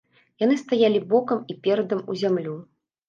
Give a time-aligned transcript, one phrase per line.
[0.43, 2.57] Яны стаялі бокам і перадам у зямлю.